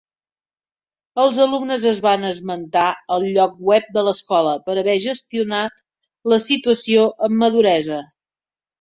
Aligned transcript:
Els 1.23 1.35
alumnes 1.45 1.85
es 1.89 1.99
van 2.05 2.25
esmentar 2.31 2.87
al 3.17 3.27
lloc 3.37 3.55
web 3.69 3.93
de 3.99 4.05
l'escola 4.09 4.57
per 4.67 4.79
haver 4.85 4.99
gestionar 5.07 5.63
la 6.35 6.45
situació 6.51 7.09
amb 7.31 7.43
maduresa. 7.47 8.05